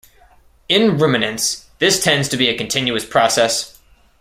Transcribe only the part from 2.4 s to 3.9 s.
a continuous process.